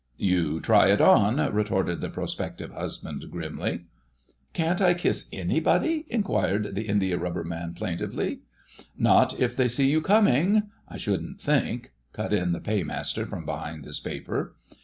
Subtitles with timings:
[0.17, 3.81] "You try it on," retorted the prospective husband grimly.'
[4.51, 8.39] "Can't I kiss anybody," inquired the Indiarubber Man plaintively.
[8.97, 13.85] "Not if they see you coming, I shouldn't think," cut in the Paymaster from behind
[13.85, 14.55] his paper.